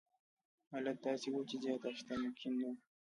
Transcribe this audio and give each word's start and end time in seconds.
حالت 0.71 0.97
داسې 1.07 1.27
و 1.31 1.47
چې 1.49 1.55
زیات 1.63 1.81
اخیستل 1.85 2.19
ممکن 2.23 2.51
نه 2.59 2.65
وو. 2.69 2.73